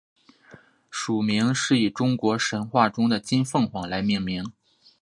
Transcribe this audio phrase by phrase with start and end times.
[0.89, 4.51] 属名是以中国神话中的金凤凰来命名。